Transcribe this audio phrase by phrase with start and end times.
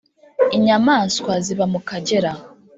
[0.55, 2.31] inyamanswa ziba mu Kagera